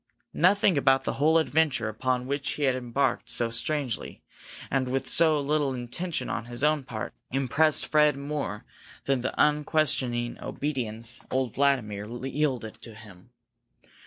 [0.33, 4.23] Nothing about the whole adventure upon which he had embarked so strangely,
[4.71, 8.65] and with so little intention on his own part, impressed Fred more
[9.05, 13.29] than the unquestioning obedience old Vladimir yielded to him.